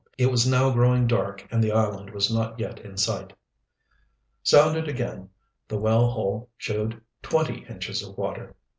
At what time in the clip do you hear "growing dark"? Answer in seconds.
0.71-1.47